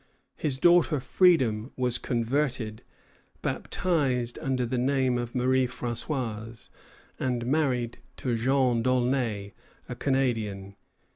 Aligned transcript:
His 0.35 0.57
daughter 0.57 0.99
Freedom 0.99 1.71
was 1.77 1.99
converted, 1.99 2.81
baptized 3.43 4.39
under 4.41 4.65
the 4.65 4.79
name 4.79 5.19
of 5.19 5.35
Marie 5.35 5.67
Françoise, 5.67 6.69
and 7.19 7.45
married 7.45 7.99
to 8.17 8.35
Jean 8.35 8.81
Daulnay, 8.81 9.53
a 9.87 9.93
Canadian. 9.93 10.75